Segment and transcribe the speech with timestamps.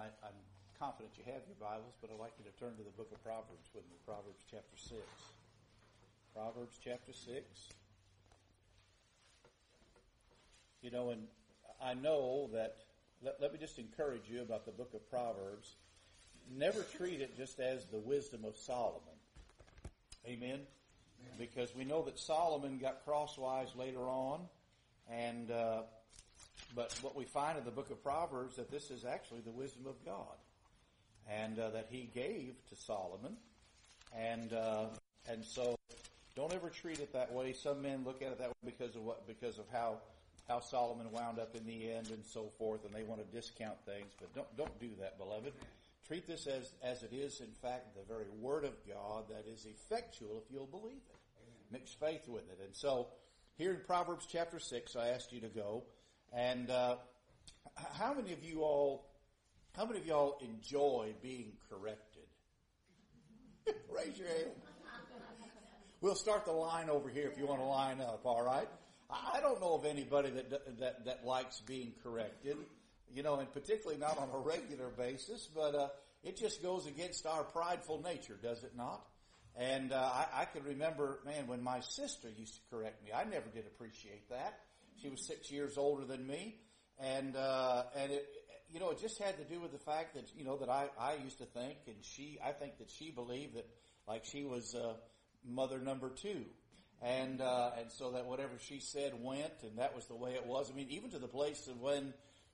[0.00, 0.40] I, I'm
[0.78, 3.22] confident you have your Bibles, but I'd like you to turn to the book of
[3.22, 3.96] Proverbs with me.
[4.06, 4.96] Proverbs chapter 6.
[6.34, 7.36] Proverbs chapter 6.
[10.80, 11.24] You know, and
[11.84, 12.76] I know that,
[13.22, 15.76] let, let me just encourage you about the book of Proverbs.
[16.50, 19.20] Never treat it just as the wisdom of Solomon.
[20.26, 20.60] Amen?
[21.38, 24.40] Because we know that Solomon got crosswise later on,
[25.10, 25.82] and uh,
[26.74, 29.86] but what we find in the book of Proverbs that this is actually the wisdom
[29.86, 30.36] of God,
[31.28, 33.36] and uh, that He gave to Solomon,
[34.16, 34.86] and uh,
[35.28, 35.76] and so
[36.36, 37.52] don't ever treat it that way.
[37.52, 39.98] Some men look at it that way because of what because of how
[40.48, 43.76] how Solomon wound up in the end and so forth, and they want to discount
[43.86, 44.12] things.
[44.18, 45.52] But don't don't do that, beloved.
[46.06, 49.66] Treat this as as it is, in fact, the very word of God that is
[49.66, 51.16] effectual if you'll believe it.
[51.72, 53.08] Mix faith with it, and so
[53.56, 55.84] here in Proverbs chapter six, I asked you to go.
[56.32, 56.96] And uh,
[57.98, 59.06] how many of you all,
[59.76, 62.24] how many of y'all enjoy being corrected?
[63.94, 64.50] Raise your hand.
[66.00, 68.22] We'll start the line over here if you want to line up.
[68.24, 68.68] All right.
[69.10, 72.56] I don't know of anybody that that that likes being corrected.
[73.12, 75.88] You know, and particularly not on a regular basis, but uh,
[76.22, 79.04] it just goes against our prideful nature, does it not?
[79.56, 83.24] And uh, I, I can remember, man, when my sister used to correct me, I
[83.24, 84.60] never did appreciate that.
[85.02, 86.56] She was six years older than me.
[86.98, 88.26] And, uh, and it,
[88.70, 90.88] you know, it just had to do with the fact that, you know, that I,
[90.98, 93.66] I used to think and she, I think that she believed that
[94.06, 94.94] like she was, uh,
[95.44, 96.44] mother number two.
[97.02, 100.44] And, uh, and so that whatever she said went and that was the way it
[100.44, 100.70] was.
[100.70, 102.12] I mean, even to the place of when,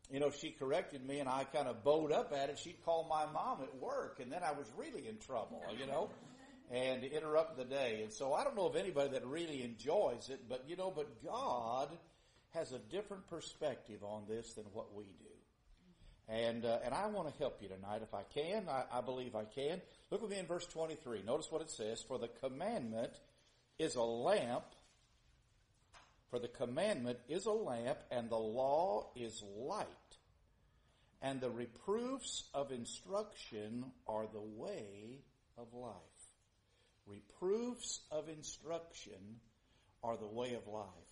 [0.08, 3.08] you know, she corrected me and I kind of bowed up at it, she'd call
[3.10, 6.10] my mom at work and then I was really in trouble, you know,
[6.70, 8.02] and interrupt the day.
[8.04, 11.24] And so I don't know of anybody that really enjoys it, but you know, but
[11.24, 11.88] God,
[12.56, 15.26] has a different perspective on this than what we do.
[16.28, 18.64] And uh, and I want to help you tonight if I can.
[18.68, 19.80] I, I believe I can.
[20.10, 21.22] Look with me in verse 23.
[21.24, 22.02] Notice what it says.
[22.02, 23.12] For the commandment
[23.78, 24.64] is a lamp.
[26.30, 29.86] For the commandment is a lamp and the law is light.
[31.22, 35.20] And the reproofs of instruction are the way
[35.56, 35.92] of life.
[37.06, 39.40] Reproofs of instruction
[40.02, 41.05] are the way of life.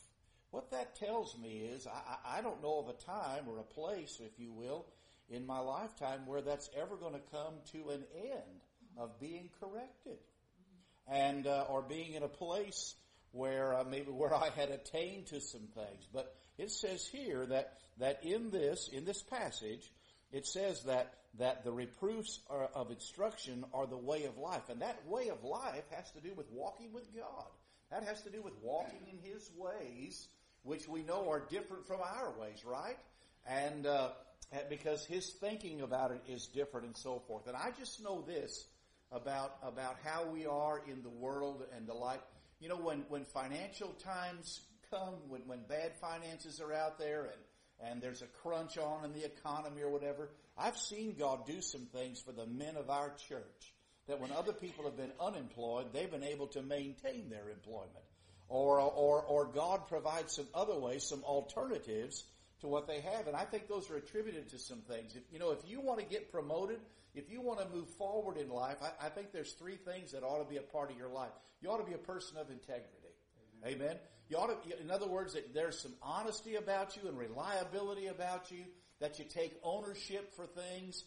[0.54, 4.20] What that tells me is I, I don't know of a time or a place,
[4.24, 4.86] if you will,
[5.28, 8.60] in my lifetime where that's ever going to come to an end
[8.96, 10.18] of being corrected
[11.08, 12.94] and uh, or being in a place
[13.32, 16.06] where uh, maybe where I had attained to some things.
[16.12, 19.90] But it says here that that in this in this passage
[20.30, 24.82] it says that that the reproofs are, of instruction are the way of life, and
[24.82, 27.48] that way of life has to do with walking with God.
[27.90, 30.28] That has to do with walking in His ways
[30.64, 32.96] which we know are different from our ways, right?
[33.46, 34.10] And uh,
[34.68, 37.46] because his thinking about it is different and so forth.
[37.46, 38.66] And I just know this
[39.12, 42.22] about about how we are in the world and the like.
[42.60, 44.60] You know, when when financial times
[44.90, 49.12] come, when when bad finances are out there and and there's a crunch on in
[49.12, 53.12] the economy or whatever, I've seen God do some things for the men of our
[53.28, 53.74] church
[54.06, 58.04] that when other people have been unemployed, they've been able to maintain their employment
[58.54, 62.24] or, or, or God provides some other ways, some alternatives
[62.60, 63.26] to what they have.
[63.26, 65.16] And I think those are attributed to some things.
[65.16, 66.78] If, you know, if you want to get promoted,
[67.16, 70.22] if you want to move forward in life, I, I think there's three things that
[70.22, 71.32] ought to be a part of your life.
[71.60, 72.90] You ought to be a person of integrity.
[73.66, 73.96] Amen.
[74.28, 78.52] You ought to, in other words, that there's some honesty about you and reliability about
[78.52, 78.64] you,
[79.00, 81.02] that you take ownership for things,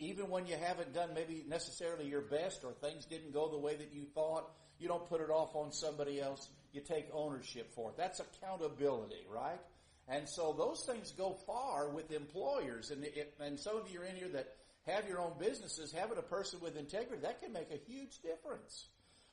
[0.00, 3.76] even when you haven't done maybe necessarily your best or things didn't go the way
[3.76, 6.48] that you thought, you don't put it off on somebody else.
[6.72, 7.96] You take ownership for it.
[7.96, 9.60] That's accountability, right?
[10.08, 12.90] And so those things go far with employers.
[12.90, 14.54] And, it, and some of you are in here that
[14.86, 15.92] have your own businesses.
[15.92, 18.86] Having a person with integrity, that can make a huge difference.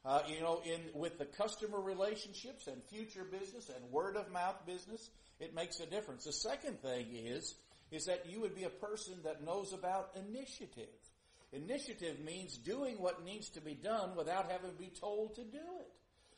[0.04, 4.56] Uh, you know, in with the customer relationships and future business and word of mouth
[4.66, 5.10] business,
[5.40, 6.26] it makes a difference.
[6.26, 7.56] The second thing is
[7.92, 10.90] is that you would be a person that knows about initiative.
[11.54, 15.58] Initiative means doing what needs to be done without having to be told to do
[15.80, 15.85] it.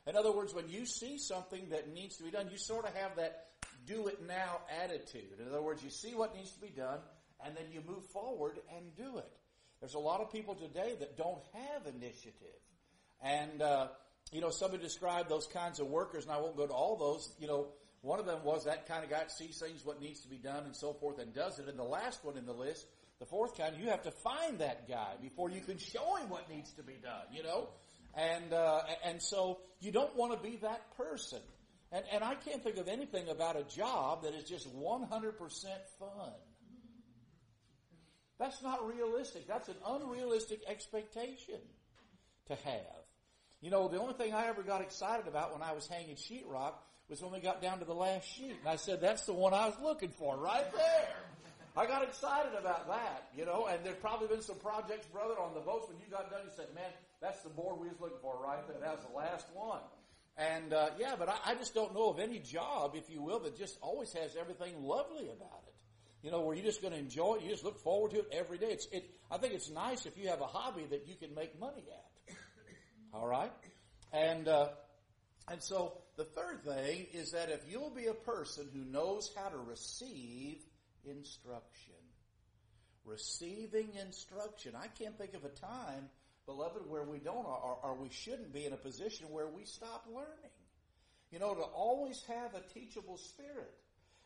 [0.07, 2.95] In other words, when you see something that needs to be done, you sort of
[2.95, 3.47] have that
[3.85, 5.39] do it now attitude.
[5.39, 6.99] In other words, you see what needs to be done
[7.45, 9.29] and then you move forward and do it.
[9.79, 12.33] There's a lot of people today that don't have initiative.
[13.21, 13.87] And, uh,
[14.31, 17.33] you know, somebody described those kinds of workers, and I won't go to all those,
[17.39, 17.67] you know,
[18.01, 20.65] one of them was that kind of guy sees things, what needs to be done
[20.65, 21.67] and so forth and does it.
[21.67, 22.87] And the last one in the list,
[23.19, 26.49] the fourth kind, you have to find that guy before you can show him what
[26.49, 27.69] needs to be done, you know?
[28.17, 31.39] And, uh, and so you don't want to be that person.
[31.91, 35.07] And, and I can't think of anything about a job that is just 100%
[35.99, 36.33] fun.
[38.39, 39.47] That's not realistic.
[39.47, 41.59] That's an unrealistic expectation
[42.47, 43.05] to have.
[43.61, 46.73] You know, the only thing I ever got excited about when I was hanging sheetrock
[47.09, 48.55] was when we got down to the last sheet.
[48.59, 51.15] And I said, that's the one I was looking for right there.
[51.75, 55.53] I got excited about that, you know, and there's probably been some projects, brother, on
[55.53, 56.89] the boats when you got done, you said, man,
[57.21, 58.77] that's the board we was looking for right there.
[58.79, 59.81] That was the last one.
[60.37, 63.39] And, uh, yeah, but I, I just don't know of any job, if you will,
[63.39, 65.73] that just always has everything lovely about it.
[66.21, 68.27] You know, where you're just going to enjoy it, you just look forward to it
[68.31, 68.67] every day.
[68.67, 71.59] It's, it, I think it's nice if you have a hobby that you can make
[71.59, 72.35] money at.
[73.13, 73.51] All right?
[74.13, 74.69] And, uh,
[75.49, 79.49] and so the third thing is that if you'll be a person who knows how
[79.49, 80.57] to receive
[81.05, 81.95] instruction,
[83.05, 86.09] receiving instruction, I can't think of a time,
[86.47, 90.05] beloved, where we don't or, or we shouldn't be in a position where we stop
[90.07, 90.55] learning.
[91.29, 93.73] You know, to always have a teachable spirit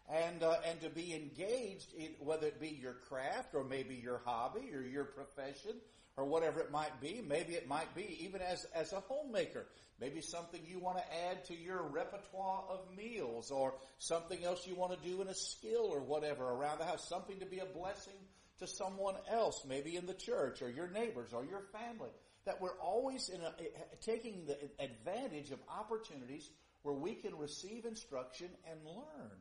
[0.08, 4.22] and uh, and to be engaged in whether it be your craft or maybe your
[4.24, 5.74] hobby or your profession
[6.16, 7.24] or whatever it might be.
[7.28, 9.66] Maybe it might be even as as a homemaker.
[10.00, 14.76] Maybe something you want to add to your repertoire of meals or something else you
[14.76, 17.08] want to do in a skill or whatever around the house.
[17.08, 18.18] Something to be a blessing
[18.62, 22.12] to someone else, maybe in the church or your neighbors or your family.
[22.46, 26.50] That we're always in a, eh, eh, taking the advantage of opportunities
[26.84, 29.38] where we can receive instruction and learn.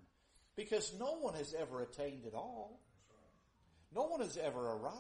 [0.57, 2.81] Because no one has ever attained it all.
[3.95, 4.97] No one has ever arrived.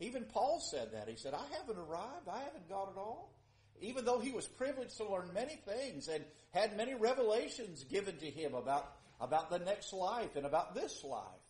[0.00, 1.08] Even Paul said that.
[1.08, 2.28] He said, I haven't arrived.
[2.30, 3.32] I haven't got it all.
[3.80, 8.26] Even though he was privileged to learn many things and had many revelations given to
[8.26, 11.45] him about, about the next life and about this life.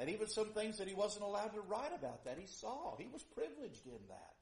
[0.00, 2.96] And even some things that he wasn't allowed to write about that he saw.
[2.96, 4.34] He was privileged in that.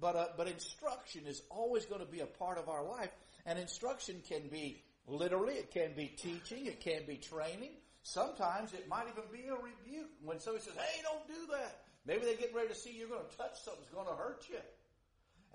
[0.00, 3.10] But, uh, but instruction is always going to be a part of our life.
[3.44, 7.70] And instruction can be Literally, it can be teaching, it can be training.
[8.02, 10.10] Sometimes it might even be a rebuke.
[10.24, 11.82] When somebody says, hey, don't do that.
[12.06, 14.44] Maybe they get ready to see you're going to touch something that's going to hurt
[14.48, 14.58] you.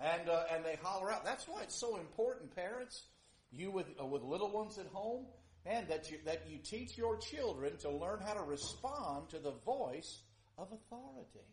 [0.00, 1.24] And, uh, and they holler out.
[1.24, 3.04] That's why it's so important, parents,
[3.50, 5.26] you with, uh, with little ones at home,
[5.64, 9.52] man, that you, that you teach your children to learn how to respond to the
[9.64, 10.22] voice
[10.58, 11.46] of authority.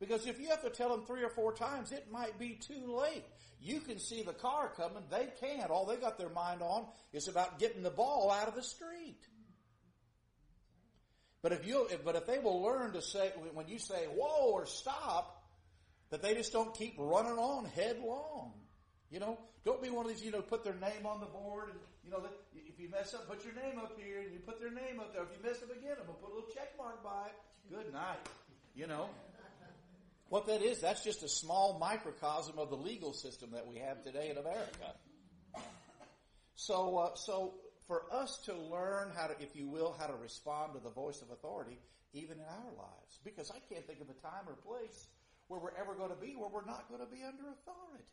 [0.00, 2.96] Because if you have to tell them three or four times, it might be too
[3.00, 3.24] late.
[3.60, 5.02] You can see the car coming.
[5.10, 5.70] They can't.
[5.70, 9.20] All they got their mind on is about getting the ball out of the street.
[11.42, 14.66] But if you, but if they will learn to say, when you say whoa or
[14.66, 15.42] stop,
[16.10, 18.52] that they just don't keep running on headlong.
[19.10, 21.70] You know, don't be one of these, you know, put their name on the board
[21.70, 22.22] and, you know,
[22.74, 25.14] if you mess up, put your name up here and you put their name up
[25.14, 25.22] there.
[25.22, 27.36] If you mess up again, I'm going to put a little check mark by it.
[27.70, 28.18] Good night.
[28.74, 29.08] You know,
[30.28, 34.02] what that is, that's just a small microcosm of the legal system that we have
[34.02, 34.98] today in America.
[36.56, 37.54] So, uh, so
[37.86, 41.22] for us to learn how to, if you will, how to respond to the voice
[41.22, 41.78] of authority,
[42.12, 45.06] even in our lives, because I can't think of a time or place
[45.46, 48.04] where we're ever going to be where we're not going to be under authority.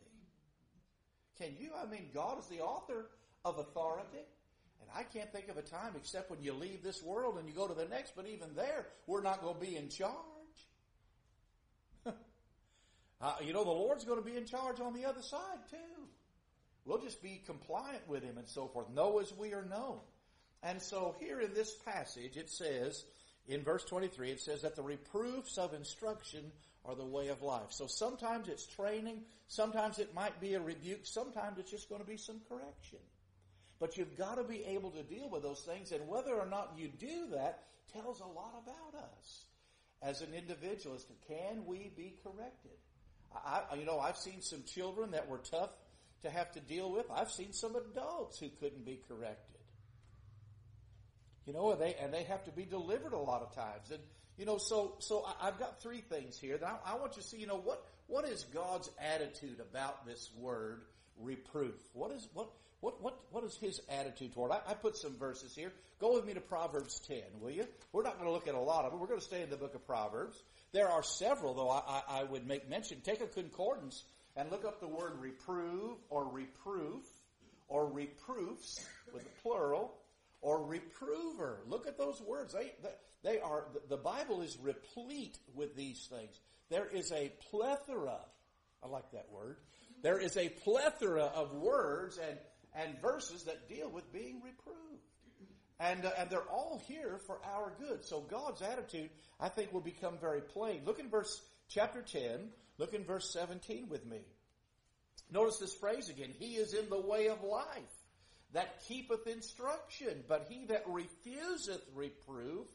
[1.38, 1.70] Can you?
[1.76, 3.06] I mean, God is the author
[3.44, 4.26] of authority.
[4.82, 7.54] And I can't think of a time except when you leave this world and you
[7.54, 10.12] go to the next, but even there, we're not going to be in charge.
[13.20, 16.08] Uh, you know, the Lord's going to be in charge on the other side too.
[16.84, 18.90] We'll just be compliant with Him and so forth.
[18.90, 20.00] Know as we are known.
[20.64, 23.04] And so here in this passage, it says,
[23.46, 26.50] in verse 23, it says that the reproofs of instruction
[26.84, 27.70] are the way of life.
[27.70, 32.06] So sometimes it's training, sometimes it might be a rebuke, sometimes it's just going to
[32.06, 32.98] be some correction.
[33.82, 36.74] But you've got to be able to deal with those things, and whether or not
[36.78, 39.46] you do that tells a lot about us
[40.00, 41.08] as an individualist.
[41.26, 42.78] Can we be corrected?
[43.34, 45.70] I, you know, I've seen some children that were tough
[46.22, 47.06] to have to deal with.
[47.10, 49.58] I've seen some adults who couldn't be corrected.
[51.44, 53.90] You know, and they and they have to be delivered a lot of times.
[53.90, 54.00] And
[54.38, 57.22] you know, so so I, have got three things here that I, I want you
[57.22, 57.38] to see.
[57.38, 60.82] You know, what what is God's attitude about this word
[61.18, 61.74] reproof?
[61.94, 62.48] What is what
[62.82, 64.50] what, what, what is his attitude toward?
[64.50, 65.72] I, I, put some verses here.
[66.00, 67.64] Go with me to Proverbs 10, will you?
[67.92, 69.00] We're not going to look at a lot of them.
[69.00, 70.42] We're going to stay in the book of Proverbs.
[70.72, 73.00] There are several, though, I, I, I would make mention.
[73.00, 74.02] Take a concordance
[74.34, 77.04] and look up the word reprove or reproof
[77.68, 78.84] or reproofs
[79.14, 79.94] with a plural
[80.40, 81.60] or reprover.
[81.68, 82.52] Look at those words.
[82.52, 82.72] They,
[83.22, 86.40] they are, the Bible is replete with these things.
[86.68, 88.18] There is a plethora,
[88.82, 89.58] I like that word.
[90.02, 92.36] There is a plethora of words and,
[92.74, 94.78] and verses that deal with being reproved.
[95.80, 98.04] And, uh, and they're all here for our good.
[98.04, 99.10] So God's attitude,
[99.40, 100.82] I think, will become very plain.
[100.84, 102.50] Look in verse chapter 10.
[102.78, 104.20] Look in verse 17 with me.
[105.30, 106.30] Notice this phrase again.
[106.38, 107.66] He is in the way of life
[108.52, 112.66] that keepeth instruction, but he that refuseth reproof,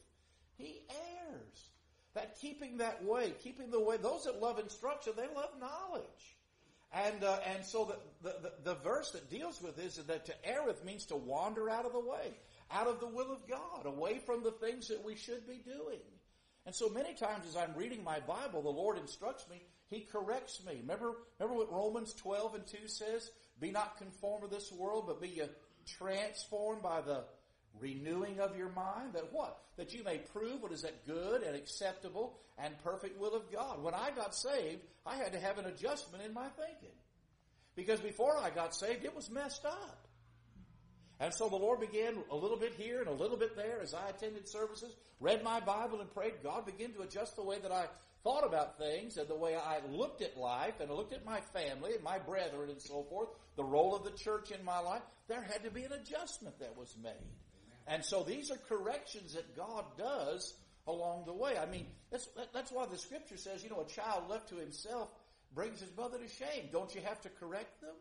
[0.56, 1.68] he errs.
[2.14, 6.36] that keeping that way, keeping the way, those that love instruction, they love knowledge.
[6.92, 10.32] And, uh, and so the, the, the, verse that deals with this is that to
[10.44, 12.32] erreth means to wander out of the way,
[12.70, 16.00] out of the will of God, away from the things that we should be doing.
[16.64, 20.62] And so many times as I'm reading my Bible, the Lord instructs me, He corrects
[20.66, 20.78] me.
[20.80, 23.30] Remember, remember what Romans 12 and 2 says?
[23.60, 25.42] Be not conformed to this world, but be
[25.86, 27.24] transformed by the
[27.80, 29.14] renewing of your mind.
[29.14, 29.58] That what?
[29.76, 33.82] That you may prove what is that good and acceptable and perfect will of God.
[33.82, 36.96] When I got saved, I had to have an adjustment in my thinking.
[37.76, 40.08] Because before I got saved, it was messed up.
[41.20, 43.92] And so the Lord began a little bit here and a little bit there as
[43.92, 46.34] I attended services, read my Bible and prayed.
[46.44, 47.86] God began to adjust the way that I
[48.22, 51.94] thought about things and the way I looked at life and looked at my family
[51.94, 55.02] and my brethren and so forth, the role of the church in my life.
[55.26, 57.12] There had to be an adjustment that was made.
[57.88, 60.54] And so these are corrections that God does
[60.86, 61.56] along the way.
[61.56, 65.08] I mean, that's, that's why the scripture says, you know, a child left to himself
[65.54, 66.68] brings his mother to shame.
[66.70, 67.94] Don't you have to correct them?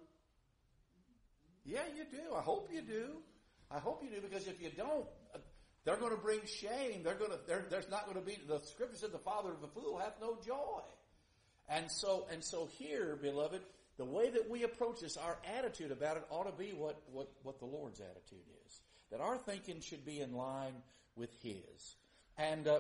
[1.64, 2.36] Yeah, you do.
[2.36, 3.18] I hope you do.
[3.72, 5.40] I hope you do because if you don't, uh,
[5.86, 7.04] they're going to bring shame.
[7.04, 9.68] They're going to, there's not going to be, the scripture said the father of the
[9.68, 10.82] fool hath no joy.
[11.70, 13.62] And so, and so here, beloved,
[13.98, 17.32] the way that we approach this, our attitude about it ought to be what, what,
[17.44, 20.74] what the Lord's attitude is that our thinking should be in line
[21.16, 21.96] with His.
[22.38, 22.80] And, uh,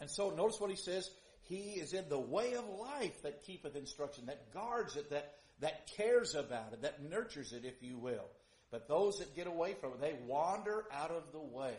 [0.00, 1.10] and so notice what he says.
[1.42, 5.88] He is in the way of life that keepeth instruction, that guards it, that, that
[5.96, 8.28] cares about it, that nurtures it, if you will.
[8.70, 11.74] But those that get away from it, they wander out of the way.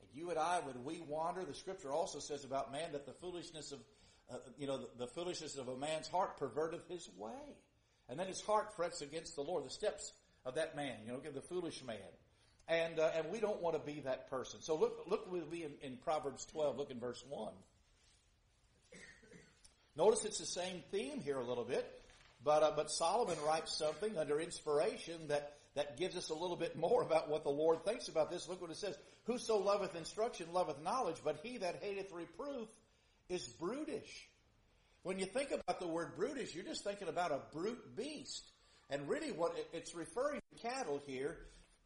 [0.00, 3.12] And you and I, when we wander, the scripture also says about man that the
[3.12, 3.78] foolishness of,
[4.32, 7.56] uh, you know, the, the foolishness of a man's heart perverteth his way.
[8.08, 9.64] And then his heart frets against the Lord.
[9.64, 10.12] The steps
[10.44, 11.96] of that man, you know, the foolish man.
[12.68, 14.60] And, uh, and we don't want to be that person.
[14.60, 17.52] So look, look with me in, in Proverbs 12, look in verse 1.
[19.96, 21.86] Notice it's the same theme here a little bit,
[22.42, 26.78] but, uh, but Solomon writes something under inspiration that, that gives us a little bit
[26.78, 28.48] more about what the Lord thinks about this.
[28.48, 28.96] Look what it says.
[29.24, 32.68] Whoso loveth instruction loveth knowledge, but he that hateth reproof
[33.28, 34.28] is brutish.
[35.02, 38.44] When you think about the word brutish, you're just thinking about a brute beast.
[38.88, 41.38] And really what it's referring to cattle here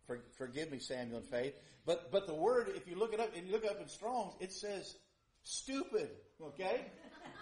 [0.06, 1.54] for, forgive me, Samuel and Faith.
[1.84, 3.88] But, but the word, if you look it up, and you look it up in
[3.88, 4.94] Strong's, it says
[5.42, 6.10] stupid.
[6.42, 6.86] Okay?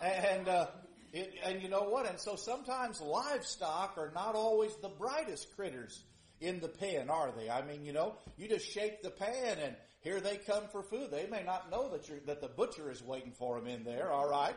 [0.02, 0.66] And, uh,
[1.12, 2.08] it, and you know what?
[2.08, 6.02] And so sometimes livestock are not always the brightest critters
[6.40, 7.48] in the pen, are they?
[7.48, 11.10] I mean, you know, you just shake the pan and here they come for food.
[11.10, 14.12] They may not know that you're, that the butcher is waiting for them in there,
[14.12, 14.56] alright?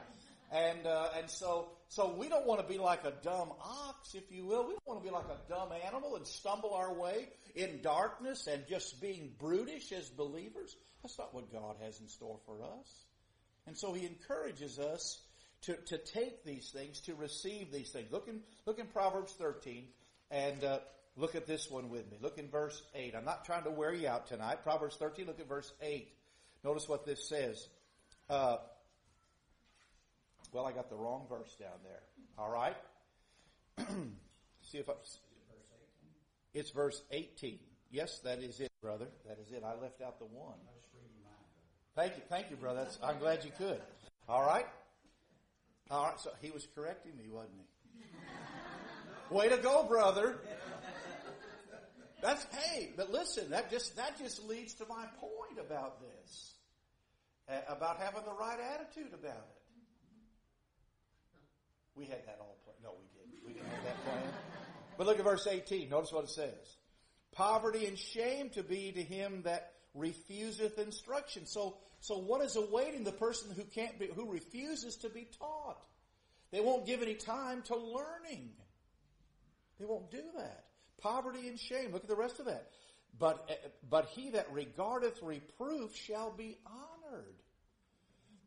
[0.52, 4.32] And, uh, and so, so we don't want to be like a dumb ox, if
[4.32, 4.64] you will.
[4.68, 8.48] We don't want to be like a dumb animal and stumble our way in darkness
[8.48, 10.76] and just being brutish as believers.
[11.02, 13.06] That's not what God has in store for us.
[13.66, 15.22] And so He encourages us
[15.64, 18.12] to, to take these things, to receive these things.
[18.12, 19.86] Look in, look in Proverbs 13
[20.32, 20.80] and, uh,
[21.18, 22.18] look at this one with me.
[22.22, 23.16] Look in verse 8.
[23.16, 24.64] I'm not trying to wear you out tonight.
[24.64, 26.08] Proverbs 13, look at verse 8.
[26.64, 27.68] Notice what this says.
[28.30, 28.58] Uh,
[30.52, 32.04] well, I got the wrong verse down there.
[32.38, 32.76] All right.
[34.62, 34.94] See if I.
[36.54, 37.60] It's verse 18.
[37.92, 39.08] Yes, that is it, brother.
[39.28, 39.64] That is it.
[39.64, 40.58] I left out the one.
[41.96, 42.84] Thank you, thank you, brother.
[42.84, 43.82] That's, I'm glad you could.
[44.30, 44.68] All right.
[45.90, 46.20] All right.
[46.20, 47.54] So he was correcting me, wasn't
[49.30, 49.36] he?
[49.36, 50.38] Way to go, brother.
[52.22, 56.54] That's hey, but listen, that just that just leads to my point about this,
[57.48, 59.57] eh, about having the right attitude about it.
[61.98, 62.80] We had that all planned.
[62.84, 63.46] No, we didn't.
[63.46, 64.34] We didn't have that planned.
[64.98, 65.90] But look at verse 18.
[65.90, 66.78] Notice what it says.
[67.34, 71.46] Poverty and shame to be to him that refuseth instruction.
[71.46, 75.84] So, so what is awaiting the person who can't be, who refuses to be taught?
[76.52, 78.52] They won't give any time to learning.
[79.80, 80.66] They won't do that.
[81.02, 81.92] Poverty and shame.
[81.92, 82.70] Look at the rest of that.
[83.20, 83.50] But,
[83.90, 87.36] but he that regardeth reproof shall be honored.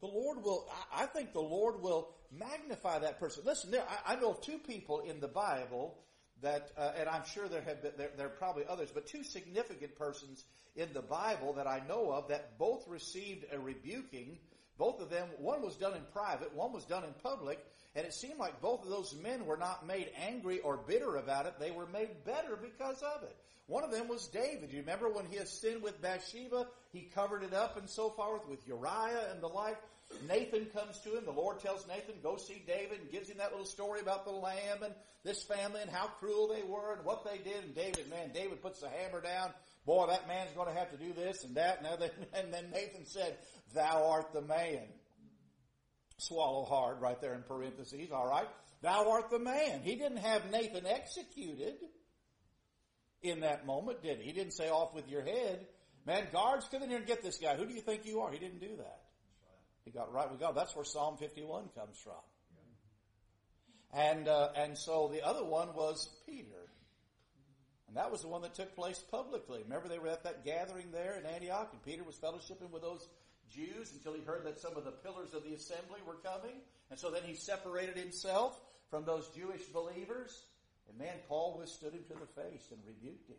[0.00, 3.42] The Lord will, I think the Lord will magnify that person.
[3.44, 5.98] Listen, there, I, I know two people in the Bible
[6.42, 9.22] that, uh, and I'm sure there have been, there, there are probably others, but two
[9.22, 14.38] significant persons in the Bible that I know of that both received a rebuking.
[14.78, 17.58] Both of them, one was done in private, one was done in public,
[17.94, 21.46] and it seemed like both of those men were not made angry or bitter about
[21.46, 21.54] it.
[21.58, 23.36] They were made better because of it.
[23.66, 24.72] One of them was David.
[24.72, 26.66] You remember when he had sinned with Bathsheba?
[26.92, 29.78] He covered it up and so forth with Uriah and the like.
[30.28, 31.24] Nathan comes to him.
[31.24, 34.32] The Lord tells Nathan, go see David and gives him that little story about the
[34.32, 34.94] lamb and
[35.24, 37.64] this family and how cruel they were and what they did.
[37.64, 39.50] And David, man, David puts the hammer down.
[39.86, 42.10] Boy, that man's going to have to do this and that and.
[42.34, 43.36] And then Nathan said,
[43.74, 44.82] thou art the man.
[46.20, 48.48] Swallow hard right there in parentheses, all right?
[48.82, 49.82] Thou art the man.
[49.82, 51.76] He didn't have Nathan executed
[53.22, 54.24] in that moment, did he?
[54.24, 55.66] He didn't say off with your head.
[56.06, 57.56] Man, guards, come in here and get this guy.
[57.56, 58.30] Who do you think you are?
[58.30, 59.00] He didn't do that.
[59.84, 60.54] He got right with God.
[60.56, 62.14] That's where Psalm 51 comes from.
[63.92, 66.70] And, uh, and so the other one was Peter.
[67.88, 69.62] And that was the one that took place publicly.
[69.64, 73.08] Remember they were at that gathering there in Antioch and Peter was fellowshipping with those
[73.54, 76.56] Jews until he heard that some of the pillars of the assembly were coming.
[76.90, 80.44] And so then he separated himself from those Jewish believers.
[80.88, 83.36] And man, Paul withstood him to the face and rebuked him.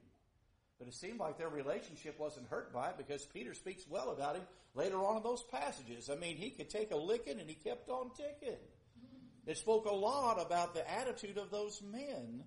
[0.80, 4.36] But it seemed like their relationship wasn't hurt by it because Peter speaks well about
[4.36, 6.10] him later on in those passages.
[6.10, 8.58] I mean, he could take a licking and he kept on ticking.
[9.46, 12.44] It spoke a lot about the attitude of those men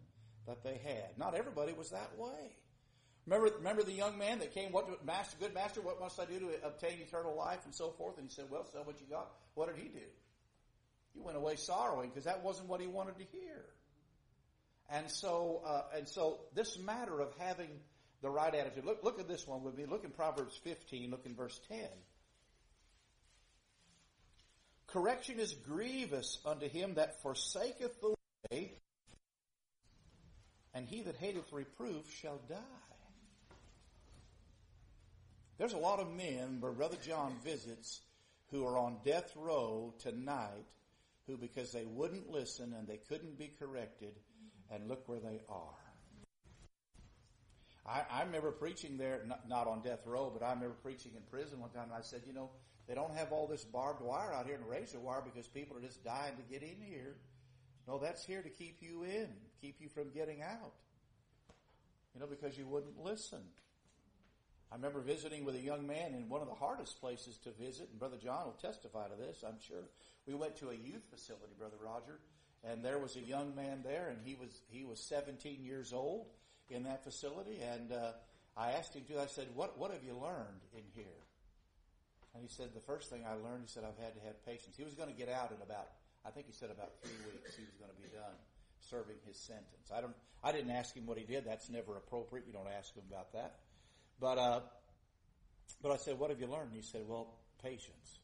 [0.46, 1.16] that they had.
[1.18, 2.56] Not everybody was that way.
[3.26, 6.38] Remember, remember the young man that came, what, master, good master, what must I do
[6.40, 8.18] to obtain eternal life and so forth?
[8.18, 9.30] And he said, well, sell what you got.
[9.54, 10.04] What did he do?
[11.14, 13.64] He went away sorrowing because that wasn't what he wanted to hear.
[14.90, 17.70] And so, uh, and so this matter of having
[18.24, 18.86] the right attitude.
[18.86, 19.84] Look, look at this one with me.
[19.84, 21.78] Look in Proverbs 15, look in verse 10.
[24.86, 28.14] Correction is grievous unto him that forsaketh the
[28.50, 28.72] way,
[30.72, 32.93] and he that hateth reproof shall die.
[35.58, 38.00] There's a lot of men where Brother John visits
[38.50, 40.66] who are on death row tonight
[41.26, 44.14] who, because they wouldn't listen and they couldn't be corrected,
[44.70, 45.78] and look where they are.
[47.86, 51.22] I, I remember preaching there, not, not on death row, but I remember preaching in
[51.30, 52.50] prison one time, and I said, you know,
[52.86, 55.80] they don't have all this barbed wire out here and razor wire because people are
[55.80, 57.16] just dying to get in here.
[57.86, 59.28] No, that's here to keep you in,
[59.60, 60.72] keep you from getting out.
[62.14, 63.40] You know, because you wouldn't listen.
[64.74, 67.90] I remember visiting with a young man in one of the hardest places to visit,
[67.92, 69.86] and Brother John will testify to this, I'm sure.
[70.26, 72.18] We went to a youth facility, Brother Roger,
[72.64, 76.26] and there was a young man there, and he was he was 17 years old
[76.70, 78.18] in that facility, and uh,
[78.56, 79.20] I asked him to.
[79.20, 81.22] I said, "What what have you learned in here?"
[82.34, 84.74] And he said, "The first thing I learned, he said, I've had to have patience."
[84.76, 85.86] He was going to get out in about,
[86.26, 87.54] I think he said about three weeks.
[87.54, 88.34] He was going to be done
[88.80, 89.94] serving his sentence.
[89.94, 90.16] I don't.
[90.42, 91.46] I didn't ask him what he did.
[91.46, 92.44] That's never appropriate.
[92.48, 93.60] You don't ask him about that.
[94.20, 94.60] But uh,
[95.82, 98.18] but I said, "What have you learned?" And he said, "Well, patience."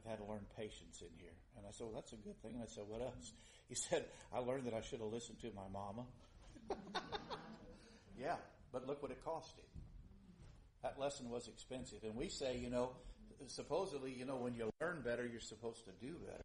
[0.00, 1.34] I've had to learn patience in here.
[1.56, 2.54] And I said, well, that's a good thing.
[2.54, 3.32] And I said, what else?
[3.68, 6.04] He said, I learned that I should have listened to my mama.
[8.18, 8.36] yeah,
[8.72, 9.64] but look what it cost him.
[10.82, 11.98] That lesson was expensive.
[12.04, 12.92] And we say, you know,
[13.46, 16.42] supposedly, you know, when you learn better, you're supposed to do better.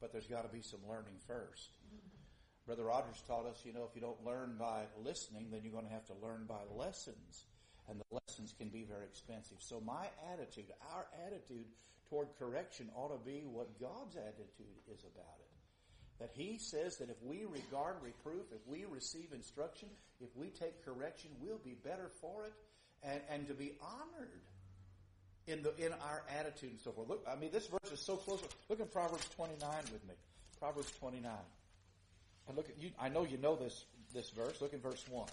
[0.00, 1.70] But there's got to be some learning first.
[2.70, 5.86] Brother Rogers taught us, you know, if you don't learn by listening, then you're going
[5.86, 7.46] to have to learn by lessons
[7.88, 9.56] and the lessons can be very expensive.
[9.58, 11.66] So my attitude, our attitude
[12.08, 15.50] toward correction ought to be what God's attitude is about it.
[16.20, 19.88] That He says that if we regard reproof, if we receive instruction,
[20.20, 22.52] if we take correction, we'll be better for it
[23.02, 24.30] and, and to be honored
[25.48, 27.08] in the in our attitude and so forth.
[27.08, 28.38] Look, I mean, this verse is so close.
[28.68, 29.58] Look at Proverbs 29
[29.90, 30.14] with me.
[30.60, 31.32] Proverbs 29.
[32.56, 32.90] Look at you.
[33.00, 33.84] I know you know this
[34.14, 34.60] this verse.
[34.60, 35.28] Look at verse one.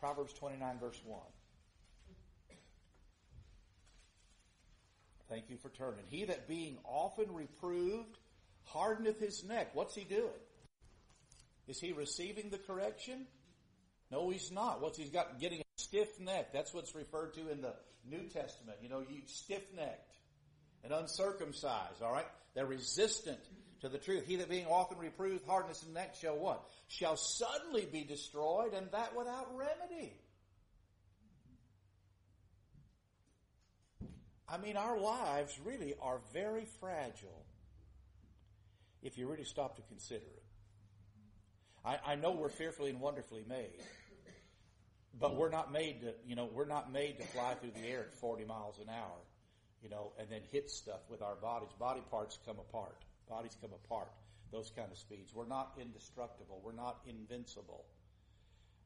[0.00, 1.20] Proverbs 29 verse 1.
[5.28, 6.04] Thank you for turning.
[6.08, 8.16] He that being often reproved
[8.64, 9.70] hardeneth his neck.
[9.74, 10.28] What's he doing?
[11.66, 13.26] Is he receiving the correction?
[14.12, 14.80] No, he's not.
[14.80, 15.40] What's he's got?
[15.40, 16.52] Getting a stiff neck.
[16.52, 17.74] That's what's referred to in the
[18.08, 18.78] New Testament.
[18.80, 20.14] You know, you stiff necked
[20.86, 22.02] and uncircumcised.
[22.02, 23.40] All right, they're resistant
[23.80, 24.24] to the truth.
[24.26, 26.64] He that being often reproved, hardness in neck shall what?
[26.88, 30.14] Shall suddenly be destroyed, and that without remedy.
[34.48, 37.44] I mean, our lives really are very fragile
[39.02, 40.42] if you really stop to consider it.
[41.84, 43.82] I, I know we're fearfully and wonderfully made,
[45.18, 48.00] but we're not made to, you know, we're not made to fly through the air
[48.00, 49.18] at 40 miles an hour,
[49.82, 51.70] you know, and then hit stuff with our bodies.
[51.78, 53.04] Body parts come apart.
[53.28, 54.08] Bodies come apart.
[54.52, 55.34] Those kind of speeds.
[55.34, 56.60] We're not indestructible.
[56.64, 57.84] We're not invincible.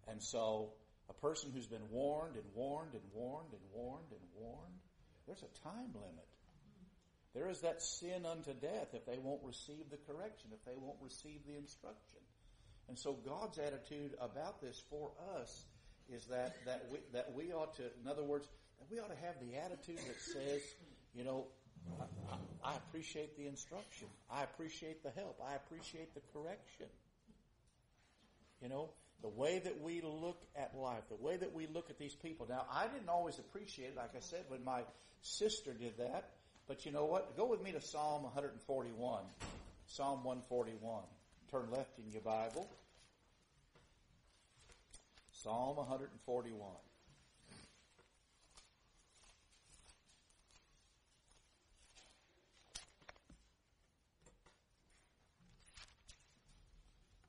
[0.08, 0.72] And so,
[1.08, 4.78] a person who's been warned and warned and warned and warned and warned,
[5.26, 6.26] there's a time limit.
[7.34, 10.98] There is that sin unto death if they won't receive the correction, if they won't
[11.00, 12.18] receive the instruction.
[12.88, 15.66] And so God's attitude about this for us
[16.12, 18.48] is that, that we, that we ought to, in other words,
[18.80, 20.62] that we ought to have the attitude that says,
[21.14, 21.46] you know,
[22.00, 24.08] I, I appreciate the instruction.
[24.30, 25.40] I appreciate the help.
[25.46, 26.86] I appreciate the correction.
[28.62, 28.90] You know,
[29.22, 32.46] the way that we look at life, the way that we look at these people.
[32.48, 34.82] Now, I didn't always appreciate like I said, when my
[35.22, 36.30] sister did that,
[36.66, 37.36] But you know what?
[37.36, 39.24] Go with me to Psalm 141.
[39.86, 41.02] Psalm 141.
[41.50, 42.70] Turn left in your Bible.
[45.32, 46.60] Psalm 141.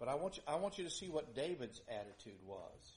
[0.01, 2.93] But I want you, I want you to see what David's attitude was.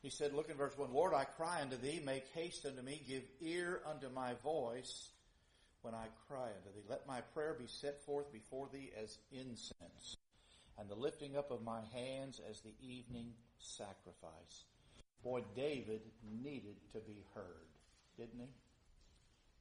[0.00, 3.02] He said, look in verse 1, Lord, I cry unto thee, make haste unto me,
[3.06, 5.10] give ear unto my voice
[5.82, 6.86] when I cry unto thee.
[6.88, 10.16] Let my prayer be set forth before thee as incense,
[10.78, 14.64] and the lifting up of my hands as the evening sacrifice.
[15.22, 16.00] Boy, David
[16.42, 17.68] needed to be heard,
[18.16, 18.48] didn't he?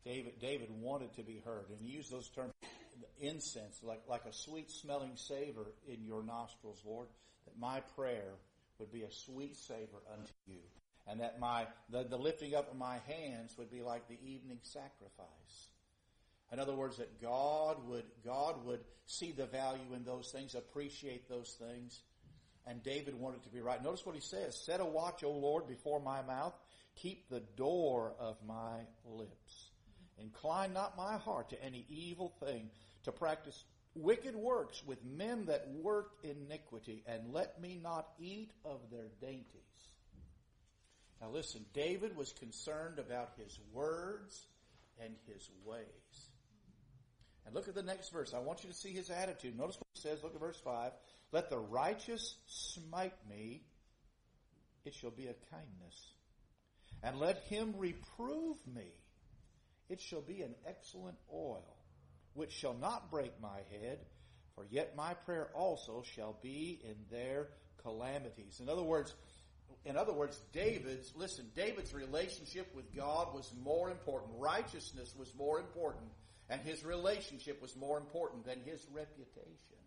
[0.10, 2.54] David, David wanted to be heard, and he used those terms,
[3.20, 7.08] incense, like, like a sweet smelling savor in your nostrils, Lord,
[7.46, 8.34] that my prayer
[8.80, 10.62] would be a sweet savor unto you.
[11.08, 14.60] And that my, the, the lifting up of my hands would be like the evening
[14.62, 15.68] sacrifice.
[16.52, 21.28] In other words, that God would, God would see the value in those things, appreciate
[21.30, 22.02] those things.
[22.68, 23.84] And David wanted to be right.
[23.84, 24.56] Notice what he says.
[24.66, 26.54] Set a watch, O Lord, before my mouth.
[26.96, 29.70] Keep the door of my lips.
[30.22, 32.70] Incline not my heart to any evil thing,
[33.04, 33.64] to practice
[33.96, 39.46] wicked works with men that work iniquity, and let me not eat of their dainties.
[41.22, 44.46] Now listen, David was concerned about his words
[45.04, 46.30] and his ways.
[47.46, 48.34] And look at the next verse.
[48.34, 49.58] I want you to see his attitude.
[49.58, 50.24] Notice what he says.
[50.24, 50.92] Look at verse 5.
[51.32, 53.64] Let the righteous smite me.
[54.86, 56.14] It shall be a kindness.
[57.02, 58.94] And let him reprove me.
[59.90, 61.79] It shall be an excellent oil
[62.34, 64.00] which shall not break my head,
[64.56, 67.48] for yet my prayer also shall be in their
[67.82, 68.60] calamities.
[68.60, 69.14] In other words,
[69.86, 74.32] in other words, David's, listen, David's relationship with God was more important.
[74.38, 76.12] Righteousness was more important.
[76.50, 79.78] And his relationship was more important than his reputation.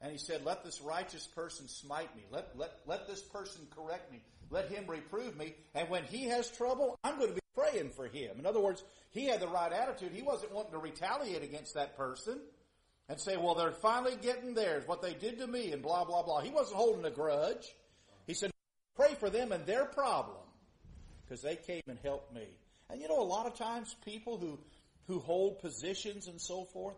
[0.00, 2.24] And he said, let this righteous person smite me.
[2.30, 4.20] Let, let, let this person correct me.
[4.50, 5.54] Let him reprove me.
[5.74, 8.38] And when he has trouble, I'm going to be praying for him.
[8.38, 10.12] In other words, he had the right attitude.
[10.12, 12.40] He wasn't wanting to retaliate against that person
[13.08, 16.22] and say, well, they're finally getting theirs, what they did to me and blah, blah,
[16.22, 16.40] blah.
[16.40, 17.74] He wasn't holding a grudge.
[18.26, 18.50] He said,
[18.96, 20.38] pray for them and their problem
[21.24, 22.46] because they came and helped me.
[22.90, 24.58] And you know, a lot of times people who,
[25.06, 26.96] who hold positions and so forth,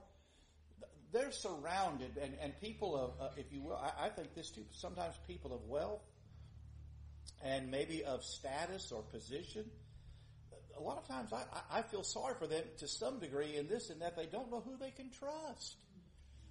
[1.13, 4.65] they're surrounded and, and people of, uh, if you will, I, I think this too,
[4.73, 6.03] sometimes people of wealth
[7.43, 9.65] and maybe of status or position,
[10.79, 13.91] a lot of times I, I feel sorry for them to some degree in this
[13.91, 15.77] and that they don't know who they can trust.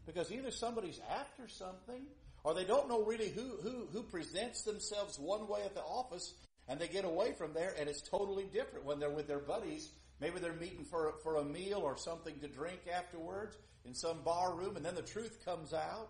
[0.05, 2.03] Because either somebody's after something
[2.43, 6.33] or they don't know really who, who, who presents themselves one way at the office
[6.67, 9.89] and they get away from there and it's totally different when they're with their buddies.
[10.19, 14.53] Maybe they're meeting for, for a meal or something to drink afterwards in some bar
[14.53, 16.09] room and then the truth comes out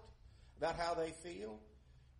[0.57, 1.59] about how they feel.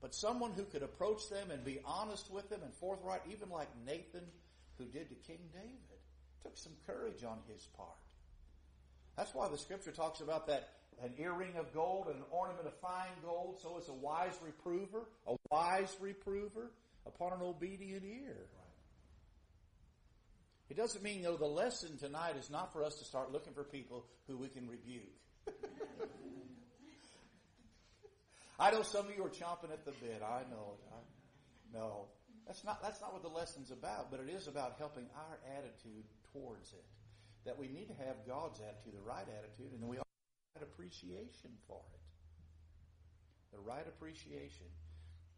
[0.02, 3.70] But someone who could approach them and be honest with them and forthright, even like
[3.86, 4.24] Nathan
[4.78, 6.00] who did to King David.
[6.44, 7.90] Took some courage on his part.
[9.16, 10.70] That's why the scripture talks about that
[11.04, 15.06] an earring of gold and an ornament of fine gold, so is a wise reprover,
[15.28, 16.72] a wise reprover
[17.06, 18.48] upon an obedient ear.
[20.70, 23.64] It doesn't mean, though, the lesson tonight is not for us to start looking for
[23.64, 25.04] people who we can rebuke.
[28.60, 30.22] I know some of you are chomping at the bit.
[30.24, 30.74] I know.
[30.74, 30.84] it.
[30.92, 30.98] I,
[31.78, 32.06] no.
[32.46, 36.04] That's not, that's not what the lesson's about, but it is about helping our attitude
[36.34, 36.84] towards it.
[37.46, 40.16] That we need to have God's attitude, the right attitude, and then we also
[40.56, 42.00] have appreciation for it.
[43.52, 44.68] The right appreciation.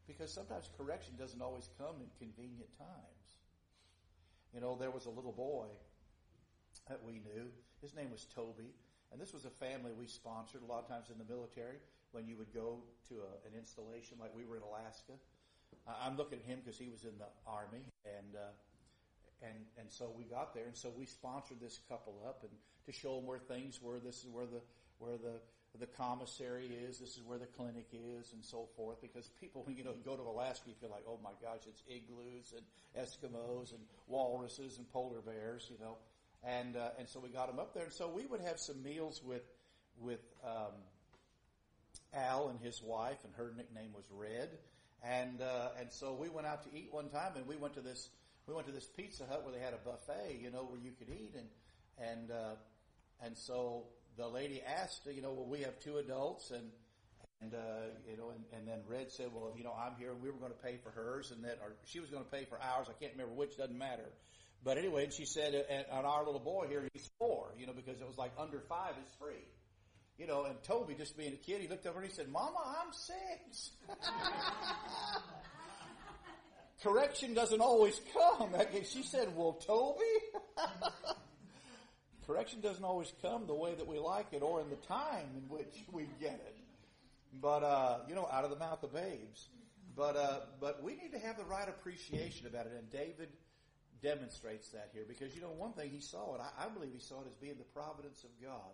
[0.07, 3.25] Because sometimes correction doesn't always come in convenient times.
[4.53, 5.65] You know, there was a little boy
[6.89, 7.49] that we knew.
[7.81, 8.73] His name was Toby.
[9.11, 11.77] And this was a family we sponsored a lot of times in the military
[12.11, 15.13] when you would go to a, an installation like we were in Alaska
[15.87, 20.11] I'm looking at him because he was in the army, and uh, and and so
[20.17, 22.51] we got there, and so we sponsored this couple up, and
[22.85, 23.99] to show them where things were.
[23.99, 24.61] This is where the
[24.97, 25.37] where the
[25.79, 26.97] the commissary is.
[26.99, 29.01] This is where the clinic is, and so forth.
[29.01, 31.83] Because people, when you know go to Alaska, you feel like, oh my gosh, it's
[31.87, 32.65] igloos and
[32.97, 35.97] Eskimos and walruses and polar bears, you know.
[36.43, 38.81] And uh, and so we got them up there, and so we would have some
[38.81, 39.43] meals with
[39.99, 40.73] with um,
[42.13, 44.49] Al and his wife, and her nickname was Red
[45.03, 47.81] and, uh, and so we went out to eat one time and we went to
[47.81, 48.09] this,
[48.47, 50.91] we went to this Pizza Hut where they had a buffet, you know, where you
[50.97, 51.47] could eat and,
[52.09, 52.55] and, uh,
[53.23, 53.83] and so
[54.17, 56.69] the lady asked, you know, well, we have two adults and,
[57.41, 60.21] and, uh, you know, and, and then Red said, well, you know, I'm here and
[60.21, 62.45] we were going to pay for hers and that, or she was going to pay
[62.45, 62.87] for ours.
[62.89, 64.09] I can't remember which, doesn't matter.
[64.63, 67.73] But anyway, and she said, and, and our little boy here, he's four, you know,
[67.73, 69.45] because it was like under five is free.
[70.17, 72.57] You know, and Toby, just being a kid, he looked over and he said, Mama,
[72.81, 73.71] I'm six.
[76.83, 78.53] Correction doesn't always come.
[78.85, 80.03] She said, well, Toby?
[82.27, 85.49] Correction doesn't always come the way that we like it or in the time in
[85.49, 86.55] which we get it.
[87.41, 89.49] But, uh, you know, out of the mouth of babes.
[89.95, 92.73] But, uh, but we need to have the right appreciation about it.
[92.77, 93.29] And David
[94.01, 96.99] demonstrates that here because, you know, one thing he saw it, I, I believe he
[96.99, 98.73] saw it as being the providence of God.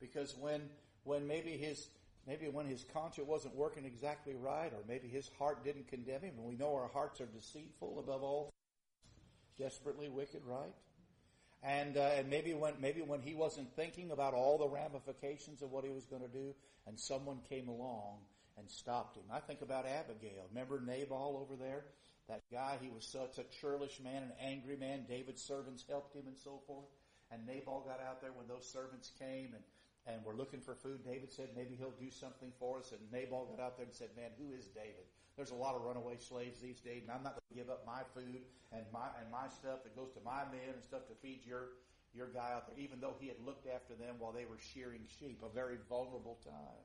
[0.00, 0.62] Because when,
[1.04, 1.88] when maybe his,
[2.26, 6.34] maybe when his conscience wasn't working exactly right, or maybe his heart didn't condemn him,
[6.38, 8.50] and we know our hearts are deceitful above all,
[9.58, 10.74] desperately wicked, right?
[11.62, 15.70] And, uh, and maybe when, maybe when he wasn't thinking about all the ramifications of
[15.70, 16.54] what he was going to do,
[16.86, 18.20] and someone came along
[18.56, 19.24] and stopped him.
[19.30, 20.46] I think about Abigail.
[20.50, 21.84] Remember Nabal over there?
[22.28, 25.04] That guy, he was such a churlish man, an angry man.
[25.08, 26.86] David's servants helped him and so forth.
[27.30, 29.64] And Nabal got out there when those servants came and,
[30.06, 31.04] and we're looking for food.
[31.04, 32.92] David said maybe he'll do something for us.
[32.92, 35.04] And Nabal got out there and said, man, who is David?
[35.36, 37.86] There's a lot of runaway slaves these days, and I'm not going to give up
[37.86, 41.14] my food and my and my stuff that goes to my men and stuff to
[41.22, 41.80] feed your
[42.12, 45.00] your guy out there, even though he had looked after them while they were shearing
[45.18, 46.84] sheep, a very vulnerable time.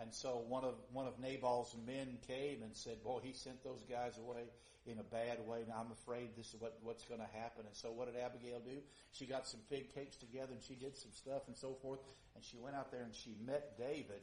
[0.00, 3.82] And so one of one of Nabal's men came and said, "Boy, he sent those
[3.90, 4.44] guys away
[4.88, 5.64] in a bad way.
[5.68, 8.60] Now I'm afraid this is what what's going to happen." And so what did Abigail
[8.60, 8.80] do?
[9.12, 12.00] She got some fig cakes together and she did some stuff and so forth.
[12.34, 14.22] And she went out there and she met David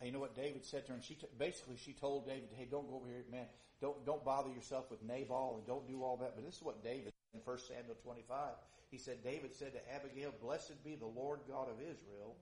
[0.00, 0.96] and you know what David said to her?
[0.96, 3.46] And she t- basically she told David, "Hey, don't go over here, man.
[3.80, 6.82] Don't don't bother yourself with Nabal and don't do all that." But this is what
[6.82, 8.54] David in 1 Samuel 25.
[8.90, 12.36] He said, David said to Abigail, "Blessed be the Lord God of Israel,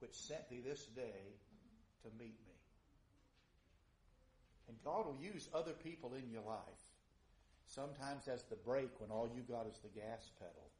[0.00, 1.34] which sent thee this day
[2.02, 2.49] to meet me."
[4.70, 6.84] And God will use other people in your life.
[7.66, 10.70] Sometimes as the brake when all you got is the gas pedal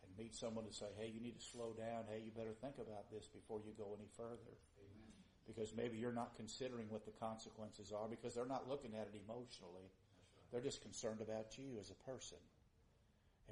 [0.00, 2.08] and meet someone to say, hey, you need to slow down.
[2.08, 4.56] Hey, you better think about this before you go any further
[5.44, 9.20] because maybe you're not considering what the consequences are because they're not looking at it
[9.20, 9.92] emotionally.
[9.92, 10.48] Right.
[10.52, 12.40] They're just concerned about you as a person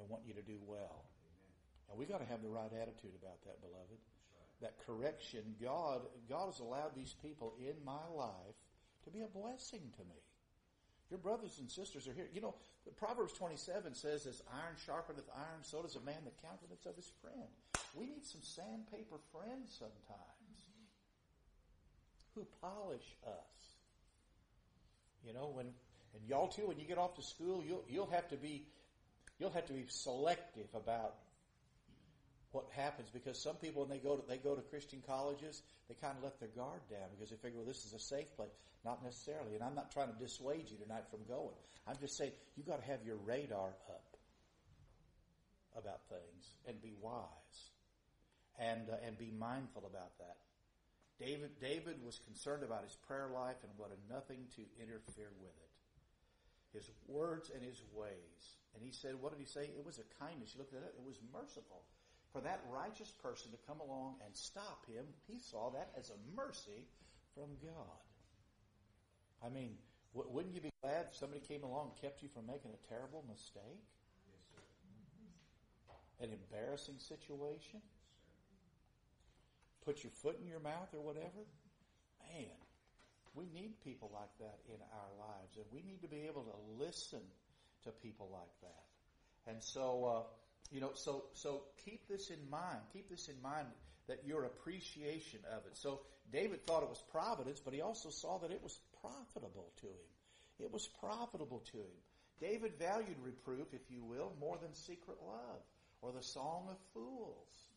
[0.01, 1.05] and want you to do well.
[1.05, 1.93] Amen.
[1.93, 4.01] And we got to have the right attitude about that, beloved.
[4.01, 4.57] Right.
[4.65, 8.57] That correction, God, God has allowed these people in my life
[9.07, 10.19] to be a blessing to me.
[11.09, 12.27] Your brothers and sisters are here.
[12.33, 12.55] You know,
[12.97, 17.09] Proverbs 27 says, as iron sharpeneth iron, so does a man the countenance of his
[17.21, 17.47] friend.
[17.95, 20.59] We need some sandpaper friends sometimes
[22.35, 23.57] who polish us.
[25.25, 25.67] You know, when
[26.13, 28.65] and y'all too, when you get off to school, you'll you'll have to be
[29.39, 31.15] you'll have to be selective about
[32.51, 35.95] what happens because some people when they go to they go to Christian colleges, they
[35.95, 38.53] kind of let their guard down because they figure, well, this is a safe place.
[38.85, 41.57] Not necessarily, and I'm not trying to dissuade you tonight from going.
[41.87, 44.17] I'm just saying you got to have your radar up
[45.77, 47.59] about things and be wise
[48.59, 50.37] and uh, and be mindful about that.
[51.19, 55.73] David, David was concerned about his prayer life and wanted nothing to interfere with it.
[56.77, 58.41] His words and his ways.
[58.75, 59.65] And he said, what did he say?
[59.73, 60.53] It was a kindness.
[60.53, 61.81] You looked at it, it was merciful.
[62.33, 66.19] For that righteous person to come along and stop him, he saw that as a
[66.35, 66.85] mercy
[67.33, 68.03] from God.
[69.43, 69.77] I mean,
[70.13, 72.87] w- wouldn't you be glad if somebody came along and kept you from making a
[72.89, 73.81] terrible mistake?
[75.89, 77.81] Yes, An embarrassing situation?
[79.87, 81.47] put your foot in your mouth or whatever.
[82.27, 82.51] Man,
[83.33, 86.83] we need people like that in our lives, and we need to be able to
[86.83, 87.21] listen
[87.85, 88.83] to people like that.
[89.49, 90.23] And so, uh,
[90.71, 92.79] you know, so so keep this in mind.
[92.93, 93.67] Keep this in mind
[94.07, 95.77] that your appreciation of it.
[95.77, 96.01] So
[96.31, 100.09] David thought it was providence, but he also saw that it was profitable to him.
[100.59, 101.97] It was profitable to him.
[102.39, 105.61] David valued reproof, if you will, more than secret love
[106.01, 107.67] or the song of fools.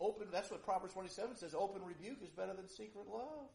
[0.00, 3.50] Open, that's what Proverbs 27 says, open rebuke is better than secret love.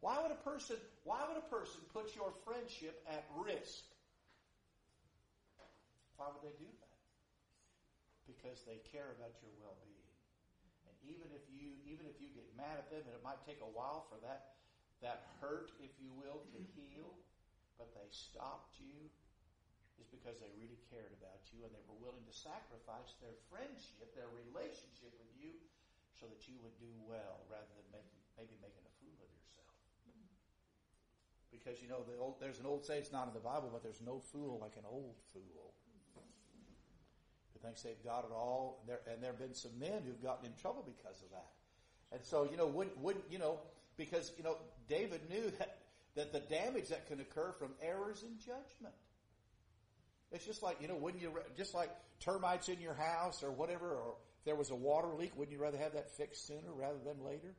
[0.00, 3.84] Why would a person, why would a person put your friendship at risk?
[6.16, 6.79] Why would they do that?
[8.30, 10.14] Because they care about your well-being.
[10.86, 13.58] And even if you, even if you get mad at them, and it might take
[13.58, 14.62] a while for that,
[15.02, 17.10] that hurt, if you will, to heal,
[17.74, 19.10] but they stopped you
[20.00, 24.08] is because they really cared about you and they were willing to sacrifice their friendship,
[24.16, 25.52] their relationship with you,
[26.16, 29.72] so that you would do well rather than making, maybe making a fool of yourself.
[31.52, 33.84] Because you know, the old, there's an old saying, it's not in the Bible, but
[33.84, 35.76] there's no fool like an old fool.
[37.60, 40.22] Who thinks they've got it all, and there, and there have been some men who've
[40.22, 41.48] gotten in trouble because of that.
[42.12, 43.58] And so, you know, wouldn't, wouldn't, you know,
[43.96, 44.56] because, you know,
[44.88, 45.78] David knew that,
[46.16, 48.94] that the damage that can occur from errors in judgment.
[50.32, 53.88] It's just like, you know, wouldn't you, just like termites in your house or whatever,
[53.88, 56.98] or if there was a water leak, wouldn't you rather have that fixed sooner rather
[57.04, 57.54] than later?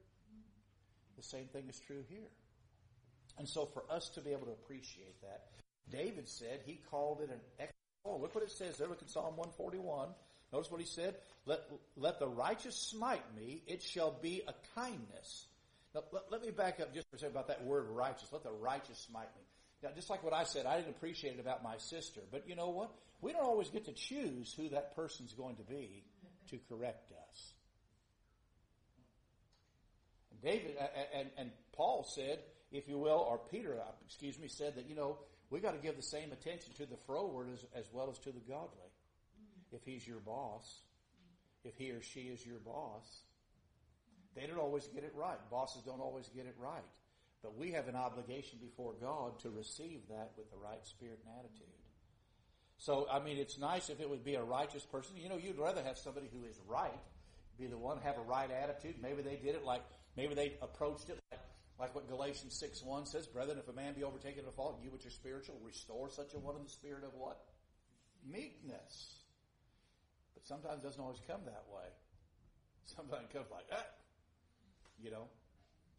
[1.18, 2.30] The same thing is true here.
[3.38, 5.48] And so for us to be able to appreciate that,
[5.90, 7.40] David said he called it an
[8.06, 8.88] Oh, look what it says there.
[8.88, 10.10] Look at Psalm 141.
[10.52, 11.16] Notice what he said.
[11.46, 11.62] Let,
[11.96, 13.64] let the righteous smite me.
[13.68, 15.46] It shall be a kindness.
[15.94, 18.30] Now, let, let, me back up just for a second about that word righteous.
[18.32, 19.44] Let the righteous smite me.
[19.84, 22.22] Now, just like what I said, I didn't appreciate it about my sister.
[22.32, 22.92] But you know what?
[23.22, 26.04] We don't always get to choose who that person's going to be
[26.50, 27.54] to correct us.
[30.44, 30.76] David
[31.14, 32.40] and, and Paul said,
[32.72, 35.18] if you will, or Peter, uh, excuse me, said that, you know,
[35.52, 38.32] we got to give the same attention to the froward as, as well as to
[38.32, 38.90] the godly.
[38.90, 39.76] Mm-hmm.
[39.76, 40.80] If he's your boss,
[41.64, 43.06] if he or she is your boss,
[44.36, 45.38] they don't always get it right.
[45.52, 46.82] Bosses don't always get it right.
[47.44, 51.36] But we have an obligation before God to receive that with the right spirit and
[51.40, 51.68] attitude.
[52.78, 55.18] So, I mean, it's nice if it would be a righteous person.
[55.18, 57.00] You know, you'd rather have somebody who is right,
[57.60, 58.96] be the one, have a right attitude.
[59.02, 59.84] Maybe they did it like,
[60.16, 61.42] maybe they approached it like
[61.82, 64.80] like what Galatians 6 1 says, Brethren, if a man be overtaken in a fault,
[64.84, 67.42] you which are spiritual, restore such a one in the spirit of what?
[68.24, 69.16] Meekness.
[70.36, 71.90] But sometimes it doesn't always come that way.
[72.86, 73.84] Sometimes it comes like, ah.
[75.02, 75.26] You know,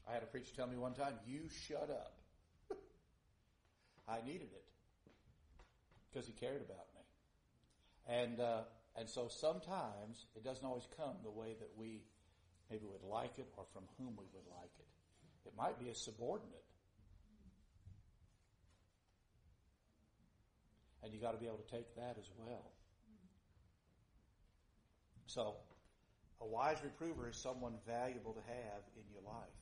[0.09, 2.15] I had a preacher tell me one time, you shut up.
[4.09, 4.65] I needed it.
[6.13, 7.03] Because he cared about me.
[8.07, 8.61] And, uh,
[8.95, 12.03] and so sometimes it doesn't always come the way that we
[12.71, 14.92] maybe would like it or from whom we would like it.
[15.47, 16.65] It might be a subordinate.
[21.03, 22.71] And you got to be able to take that as well.
[25.27, 25.57] So,
[26.41, 29.59] a wise reprover is someone valuable to have in your life.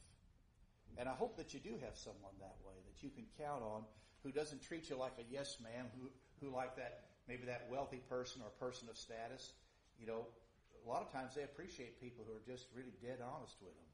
[0.99, 3.85] And I hope that you do have someone that way that you can count on
[4.23, 8.03] who doesn't treat you like a yes man, who, who like that, maybe that wealthy
[8.09, 9.53] person or person of status.
[9.99, 10.27] You know,
[10.85, 13.90] a lot of times they appreciate people who are just really dead honest with them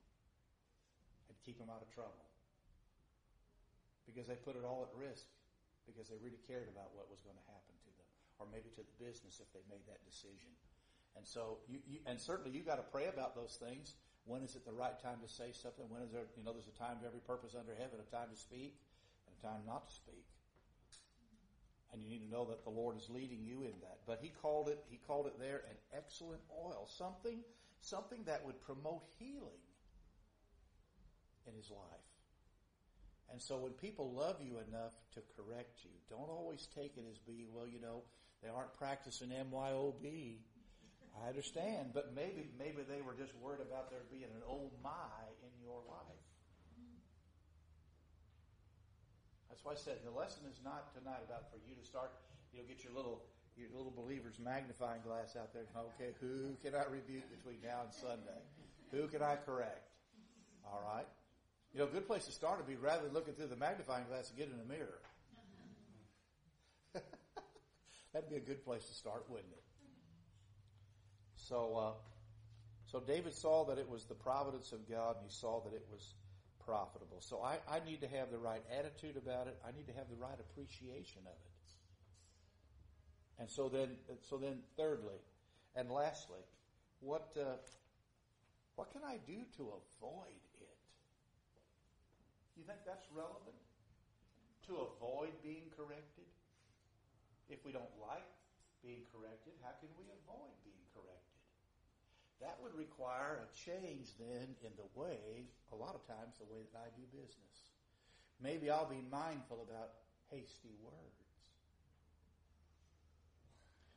[1.45, 2.25] keep them out of trouble.
[4.07, 5.27] Because they put it all at risk
[5.87, 8.83] because they really cared about what was going to happen to them or maybe to
[8.83, 10.51] the business if they made that decision.
[11.17, 13.97] And so you, you and certainly you got to pray about those things.
[14.27, 15.87] When is it the right time to say something?
[15.89, 18.29] When is there, you know, there's a time to every purpose under heaven, a time
[18.29, 18.77] to speak
[19.25, 20.27] and a time not to speak.
[21.95, 24.03] And you need to know that the Lord is leading you in that.
[24.05, 26.85] But he called it, he called it there an excellent oil.
[26.91, 27.41] Something,
[27.81, 29.63] something that would promote healing
[31.47, 32.07] in his life.
[33.31, 37.19] And so when people love you enough to correct you, don't always take it as
[37.19, 38.03] being, well, you know,
[38.43, 40.39] they aren't practicing MYOB.
[41.17, 45.25] I understand, but maybe, maybe they were just worried about there being an oh my
[45.43, 46.23] in your life.
[49.49, 52.13] That's why I said the lesson is not tonight about for you to start,
[52.53, 53.25] you know, get your little,
[53.57, 55.65] your little believer's magnifying glass out there.
[55.97, 58.45] Okay, who can I rebuke between now and Sunday?
[58.93, 59.89] Who can I correct?
[60.63, 61.09] All right.
[61.73, 64.07] You know, a good place to start would be rather than looking through the magnifying
[64.09, 65.01] glass and get in a mirror.
[68.13, 69.63] That'd be a good place to start, wouldn't it?
[71.37, 71.93] So, uh,
[72.87, 75.87] so David saw that it was the providence of God, and he saw that it
[75.91, 76.15] was
[76.65, 77.21] profitable.
[77.21, 79.57] So I, I need to have the right attitude about it.
[79.67, 81.57] I need to have the right appreciation of it.
[83.39, 83.91] And so then,
[84.23, 85.21] so then, thirdly,
[85.75, 86.41] and lastly,
[87.01, 87.57] what uh,
[88.77, 90.41] what can I do to avoid
[92.57, 93.61] you think that's relevant?
[94.67, 96.27] To avoid being corrected?
[97.47, 98.27] If we don't like
[98.83, 101.39] being corrected, how can we avoid being corrected?
[102.43, 106.67] That would require a change then in the way, a lot of times, the way
[106.67, 107.57] that I do business.
[108.43, 111.23] Maybe I'll be mindful about hasty words.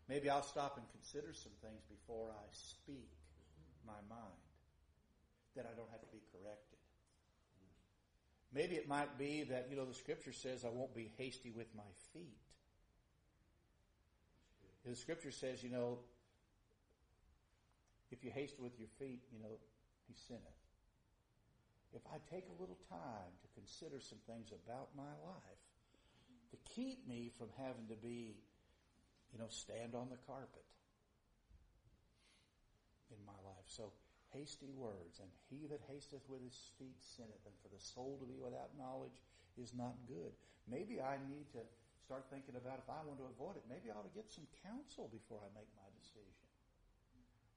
[0.08, 3.10] Maybe I'll stop and consider some things before I speak
[3.86, 4.45] my mind
[5.56, 6.68] that I don't have to be corrected.
[8.53, 11.67] Maybe it might be that, you know, the scripture says I won't be hasty with
[11.76, 12.39] my feet.
[14.86, 15.99] The scripture says, you know,
[18.11, 19.59] if you haste with your feet, you know,
[20.07, 20.41] he sinneth.
[21.93, 25.63] If I take a little time to consider some things about my life
[26.51, 28.36] to keep me from having to be,
[29.32, 30.65] you know, stand on the carpet
[33.11, 33.65] in my life.
[33.67, 33.91] So
[34.34, 38.27] hasty words, and he that hasteth with his feet sinneth, and for the soul to
[38.27, 39.21] be without knowledge
[39.57, 40.32] is not good.
[40.69, 41.61] Maybe I need to
[42.05, 44.45] start thinking about if I want to avoid it, maybe I ought to get some
[44.65, 46.45] counsel before I make my decision.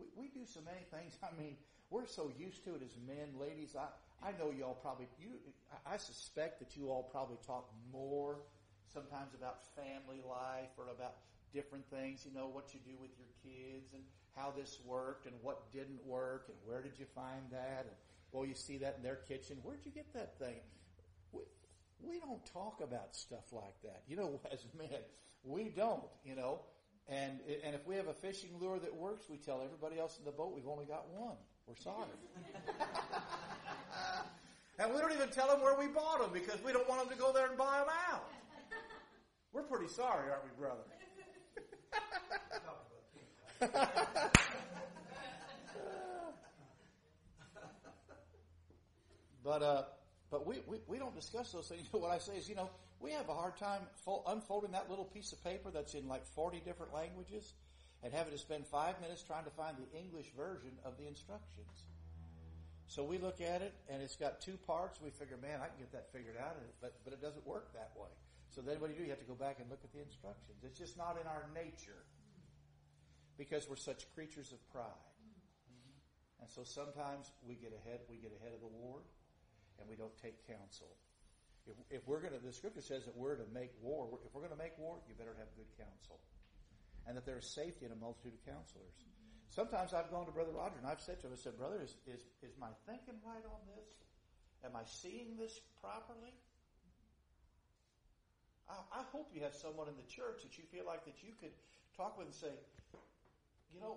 [0.00, 1.16] We, we do so many things.
[1.26, 1.56] I mean,
[1.92, 3.76] we're so used to it as men, ladies.
[3.76, 3.88] I,
[4.24, 5.36] I know y'all probably, you,
[5.84, 8.40] I suspect that you all probably talk more
[8.88, 11.20] sometimes about family life or about
[11.52, 14.02] different things, you know, what you do with your kids and
[14.36, 17.96] how this worked and what didn't work and where did you find that and
[18.32, 19.58] well, you see that in their kitchen.
[19.62, 20.56] Where'd you get that thing?
[21.32, 21.42] We,
[22.02, 24.02] we don't talk about stuff like that.
[24.08, 24.88] You know, as men,
[25.44, 26.60] we don't, you know.
[27.08, 30.24] And, and if we have a fishing lure that works, we tell everybody else in
[30.24, 31.36] the boat we've only got one.
[31.66, 32.06] We're sorry.
[34.78, 37.16] and we don't even tell them where we bought them because we don't want them
[37.16, 38.30] to go there and buy them out.
[39.52, 40.82] We're pretty sorry, aren't we, brother?
[49.44, 49.82] but uh,
[50.30, 51.86] but we, we, we don't discuss those things.
[51.92, 53.82] what I say is, you know, we have a hard time
[54.26, 57.52] unfolding that little piece of paper that's in like 40 different languages
[58.02, 61.84] and having to spend five minutes trying to find the English version of the instructions.
[62.88, 65.00] So we look at it and it's got two parts.
[65.00, 67.92] We figure, man, I can get that figured out, but, but it doesn't work that
[67.94, 68.10] way.
[68.50, 69.04] So then what do you do?
[69.04, 70.58] You have to go back and look at the instructions.
[70.64, 72.02] It's just not in our nature
[73.38, 75.06] because we're such creatures of pride.
[76.40, 79.06] And so sometimes we get ahead, we get ahead of the Lord
[79.78, 80.90] and we don't take counsel.
[81.66, 84.10] If, if we're going to, the scripture says that we're to make war.
[84.26, 86.18] If we're going to make war, you better have good counsel.
[87.06, 88.98] And that there is safety in a multitude of counselors.
[89.54, 91.94] Sometimes I've gone to Brother Roger and I've said to him, I said, Brother, is,
[92.10, 93.86] is, is my thinking right on this?
[94.64, 96.34] Am I seeing this properly?
[98.66, 101.34] I, I hope you have someone in the church that you feel like that you
[101.38, 101.54] could
[101.94, 102.54] talk with and say,
[103.72, 103.96] you know,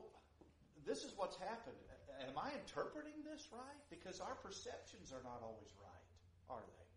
[0.88, 1.78] this is what's happened.
[2.24, 3.82] Am I interpreting this right?
[3.92, 6.08] Because our perceptions are not always right,
[6.48, 6.88] are they?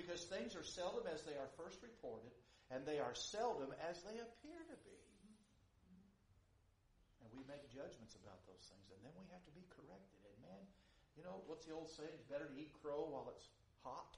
[0.00, 2.32] Because things are seldom as they are first reported,
[2.72, 5.00] and they are seldom as they appear to be.
[7.20, 10.20] And we make judgments about those things, and then we have to be corrected.
[10.24, 10.62] And man,
[11.16, 12.12] you know, what's the old saying?
[12.12, 13.48] It's better to eat crow while it's
[13.84, 14.16] hot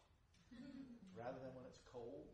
[1.18, 2.30] rather than when it's cold.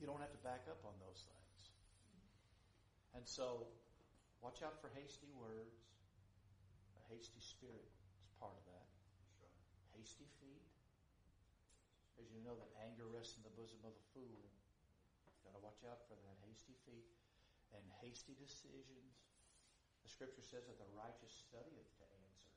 [0.00, 1.47] You don't have to back up on those things.
[3.18, 3.66] And so,
[4.38, 5.74] watch out for hasty words.
[6.94, 7.90] A hasty spirit
[8.22, 8.86] is part of that.
[9.98, 10.62] Hasty feet.
[12.22, 14.46] As you know, that anger rests in the bosom of a fool.
[15.42, 16.34] Got to watch out for that.
[16.46, 17.10] Hasty feet
[17.74, 19.18] and hasty decisions.
[20.06, 22.54] The scripture says that the righteous studieth to answer.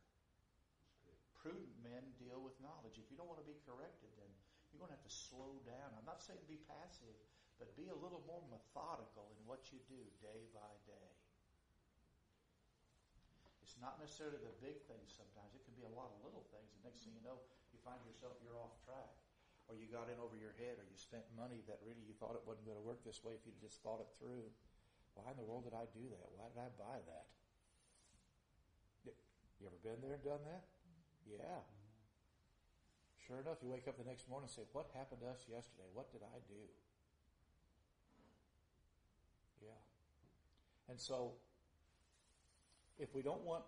[1.42, 3.02] Prudent men deal with knowledge.
[3.02, 4.30] If you don't want to be corrected, then
[4.70, 5.90] you're going to have to slow down.
[5.98, 7.18] I'm not saying be passive,
[7.62, 11.10] but be a little more methodical in what you do day by day.
[13.62, 15.54] It's not necessarily the big things sometimes.
[15.54, 16.74] It can be a lot of little things.
[16.82, 17.38] The next thing you know,
[17.70, 19.14] you find yourself you're off track.
[19.70, 22.34] Or you got in over your head, or you spent money that really you thought
[22.34, 24.50] it wasn't going to work this way if you just thought it through.
[25.14, 26.28] Why in the world did I do that?
[26.34, 27.30] Why did I buy that?
[29.62, 30.66] You ever been there and done that?
[31.30, 31.62] Yeah.
[31.62, 33.22] Mm-hmm.
[33.30, 35.86] Sure enough, you wake up the next morning and say, What happened to us yesterday?
[35.94, 36.66] What did I do?
[39.62, 39.78] Yeah.
[40.92, 41.40] And so,
[43.00, 43.64] if we don't want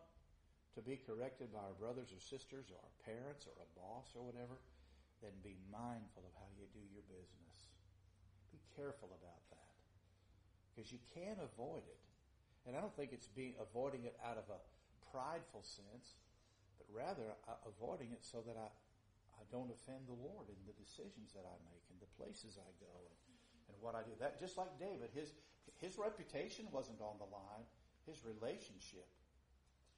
[0.75, 4.27] to be corrected by our brothers or sisters or our parents or a boss or
[4.27, 4.59] whatever,
[5.23, 7.71] then be mindful of how you do your business.
[8.51, 9.71] Be careful about that.
[10.75, 12.01] Because you can avoid it.
[12.67, 14.59] And I don't think it's being avoiding it out of a
[15.07, 16.19] prideful sense
[16.77, 18.67] but rather uh, avoiding it so that I,
[19.37, 22.71] I don't offend the Lord in the decisions that I make and the places I
[22.81, 23.17] go and,
[23.71, 24.11] and what I do.
[24.19, 25.31] That just like David, his
[25.83, 27.67] his reputation wasn't on the line.
[28.07, 29.03] His relationship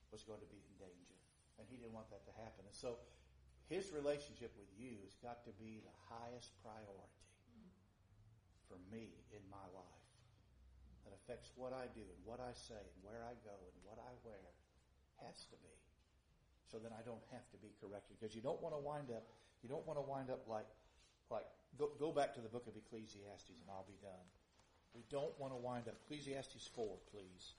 [0.09, 1.17] was going to be in danger.
[1.61, 2.65] And he didn't want that to happen.
[2.65, 2.97] And so
[3.69, 7.21] his relationship with you has got to be the highest priority
[8.65, 10.09] for me in my life.
[11.05, 14.01] That affects what I do and what I say and where I go and what
[14.01, 14.41] I wear.
[15.21, 15.75] Has to be
[16.75, 18.17] so then I don't have to be corrected.
[18.19, 19.23] Because you don't want to wind up,
[19.61, 20.67] you don't want to wind up like,
[21.29, 21.45] like,
[21.77, 24.27] go, go back to the book of Ecclesiastes and I'll be done.
[24.95, 27.53] We don't want to wind up, Ecclesiastes 4, please.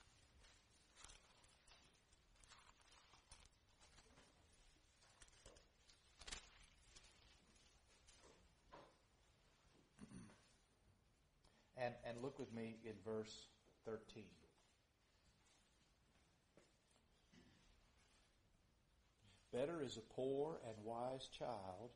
[11.77, 13.49] And, and look with me in verse
[13.85, 14.25] 13.
[19.53, 21.91] Better is a poor and wise child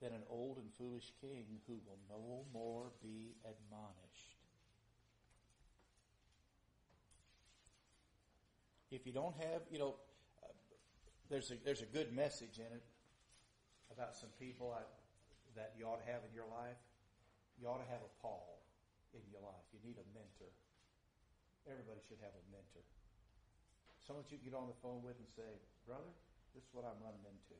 [0.00, 4.36] than an old and foolish king who will no more be admonished.
[8.90, 9.94] If you don't have, you know,
[10.42, 10.50] uh,
[11.28, 12.82] there's a there's a good message in it
[13.92, 14.82] about some people I,
[15.54, 16.80] that you ought to have in your life.
[17.60, 18.58] You ought to have a Paul
[19.14, 19.62] in your life.
[19.70, 20.50] You need a mentor.
[21.68, 22.82] Everybody should have a mentor.
[24.00, 25.46] Someone you get on the phone with and say,
[25.86, 26.10] brother,
[26.56, 27.54] this is what I'm running into.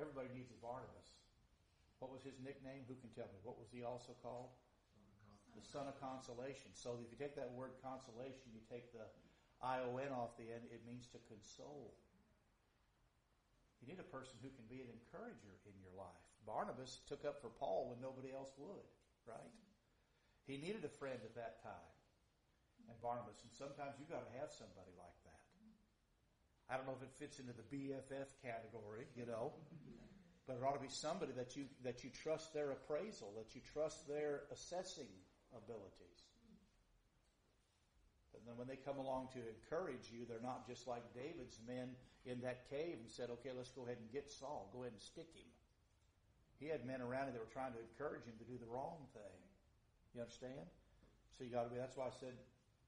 [0.00, 1.06] Everybody needs a Barnabas.
[1.98, 2.84] What was his nickname?
[2.88, 3.40] Who can tell me?
[3.40, 4.52] What was he also called?
[5.56, 6.76] The son of consolation.
[6.76, 9.08] So if you take that word consolation, you take the
[9.64, 11.96] I-O-N off the end, it means to console.
[13.80, 16.24] You need a person who can be an encourager in your life.
[16.44, 18.84] Barnabas took up for Paul when nobody else would,
[19.24, 19.52] right?
[20.44, 21.92] He needed a friend at that time.
[22.86, 25.42] And Barnabas, and sometimes you've gotta have somebody like that.
[26.68, 29.54] I don't know if it fits into the BFF category, you know,
[30.46, 33.60] but it ought to be somebody that you, that you trust their appraisal, that you
[33.74, 35.10] trust their assessing
[35.50, 36.22] abilities.
[38.38, 41.98] And then when they come along to encourage you, they're not just like David's men
[42.22, 44.70] in that cave and said, okay, let's go ahead and get Saul.
[44.70, 45.50] Go ahead and stick him.
[46.62, 49.02] He had men around him that were trying to encourage him to do the wrong
[49.10, 49.38] thing.
[50.14, 50.62] You understand?
[51.34, 52.38] So you gotta be, that's why I said,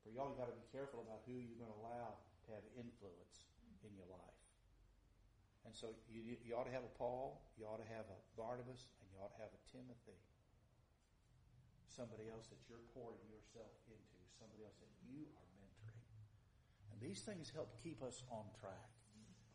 [0.07, 3.51] for y'all, you gotta be careful about who you're gonna allow to have influence
[3.83, 4.38] in your life.
[5.69, 8.89] And so you, you ought to have a Paul, you ought to have a Barnabas,
[9.05, 10.17] and you ought to have a Timothy.
[11.93, 16.09] Somebody else that you're pouring yourself into, somebody else that you are mentoring.
[16.89, 18.89] And these things help keep us on track.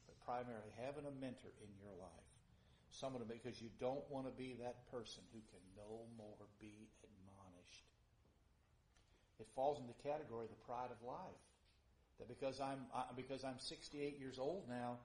[0.05, 2.29] But primarily having a mentor in your life.
[2.93, 7.89] Someone because you don't want to be that person who can no more be admonished.
[9.41, 11.41] It falls in the category of the pride of life.
[12.21, 12.85] That because I'm
[13.17, 15.01] because I'm 68 years old now,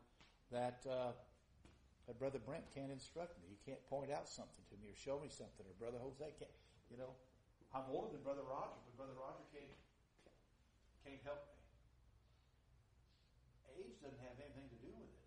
[0.52, 1.12] that uh,
[2.06, 3.52] that Brother Brent can't instruct me.
[3.52, 6.56] He can't point out something to me or show me something, or Brother Jose can't.
[6.88, 7.12] You know,
[7.76, 9.68] I'm older than Brother Roger, but Brother Roger can't
[11.04, 11.56] can't help me.
[13.78, 15.24] Age doesn't have anything to do with it.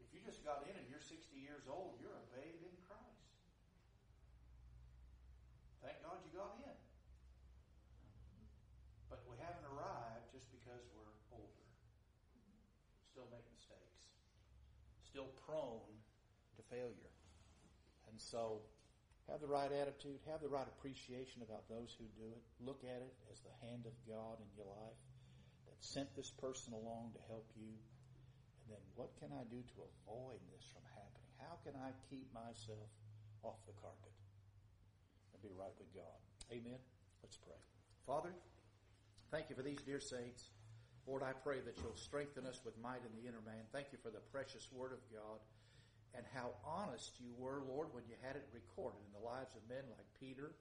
[0.00, 3.20] If you just got in and you're 60 years old, you're a babe in Christ.
[5.84, 6.78] Thank God you got in.
[9.10, 11.66] But we haven't arrived just because we're older.
[13.10, 14.10] Still make mistakes.
[15.10, 15.90] Still prone
[16.56, 17.12] to failure.
[18.06, 18.62] And so,
[19.26, 22.42] have the right attitude, have the right appreciation about those who do it.
[22.62, 25.00] Look at it as the hand of God in your life
[25.66, 27.70] that sent this person along to help you.
[28.62, 31.30] And then what can I do to avoid this from happening?
[31.42, 32.90] How can I keep myself
[33.42, 34.14] off the carpet
[35.34, 36.18] and be right with God?
[36.50, 36.78] Amen.
[37.22, 37.58] Let's pray.
[38.06, 38.34] Father,
[39.30, 40.50] Thank you for these dear saints.
[41.10, 43.66] Lord, I pray that you'll strengthen us with might in the inner man.
[43.74, 45.42] Thank you for the precious word of God
[46.14, 49.66] and how honest you were, Lord, when you had it recorded in the lives of
[49.66, 50.54] men like Peter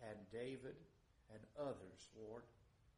[0.00, 0.80] and David
[1.28, 2.48] and others, Lord.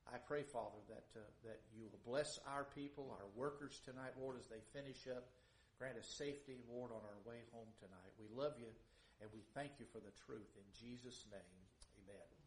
[0.07, 4.39] I pray, Father, that uh, that you will bless our people, our workers tonight, Lord,
[4.39, 5.27] as they finish up.
[5.83, 8.15] Grant us safety, Lord, on our way home tonight.
[8.15, 8.71] We love you
[9.19, 10.55] and we thank you for the truth.
[10.55, 11.59] In Jesus' name,
[11.99, 12.42] amen.